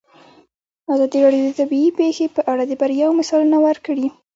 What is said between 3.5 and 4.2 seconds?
ورکړي.